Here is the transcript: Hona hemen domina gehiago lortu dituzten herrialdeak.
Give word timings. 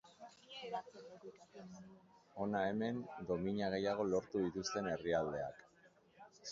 Hona 2.45 2.63
hemen 2.71 3.05
domina 3.33 3.71
gehiago 3.77 4.09
lortu 4.15 4.45
dituzten 4.49 4.93
herrialdeak. 4.95 5.65